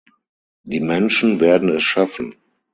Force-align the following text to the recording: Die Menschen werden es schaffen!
Die 0.63 0.79
Menschen 0.79 1.39
werden 1.41 1.69
es 1.69 1.83
schaffen! 1.83 2.33